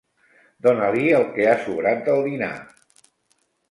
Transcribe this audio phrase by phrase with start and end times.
[0.67, 2.53] Dona-li el que ha sobrat del dinar.